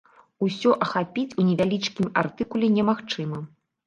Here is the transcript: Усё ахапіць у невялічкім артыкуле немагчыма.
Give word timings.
Усё 0.45 0.69
ахапіць 0.85 1.35
у 1.43 1.45
невялічкім 1.49 2.07
артыкуле 2.21 2.71
немагчыма. 2.79 3.43